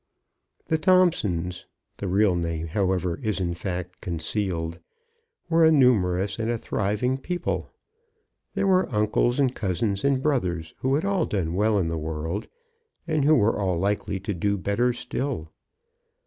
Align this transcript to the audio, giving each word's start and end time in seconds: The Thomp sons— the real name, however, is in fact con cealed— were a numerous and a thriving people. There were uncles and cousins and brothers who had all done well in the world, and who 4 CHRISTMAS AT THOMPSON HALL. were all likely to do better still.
The 0.65 0.77
Thomp 0.79 1.13
sons— 1.13 1.67
the 1.99 2.07
real 2.07 2.35
name, 2.35 2.65
however, 2.69 3.19
is 3.21 3.39
in 3.39 3.53
fact 3.53 4.01
con 4.01 4.17
cealed— 4.17 4.79
were 5.47 5.63
a 5.63 5.71
numerous 5.71 6.39
and 6.39 6.49
a 6.49 6.57
thriving 6.57 7.19
people. 7.19 7.69
There 8.55 8.65
were 8.65 8.91
uncles 8.91 9.39
and 9.39 9.53
cousins 9.53 10.03
and 10.03 10.23
brothers 10.23 10.73
who 10.79 10.95
had 10.95 11.05
all 11.05 11.27
done 11.27 11.53
well 11.53 11.77
in 11.77 11.87
the 11.87 11.99
world, 11.99 12.47
and 13.07 13.23
who 13.25 13.35
4 13.35 13.35
CHRISTMAS 13.35 13.35
AT 13.35 13.35
THOMPSON 13.35 13.35
HALL. 13.35 13.41
were 13.67 13.73
all 13.75 13.79
likely 13.79 14.19
to 14.19 14.33
do 14.33 14.57
better 14.57 14.91
still. 14.91 15.49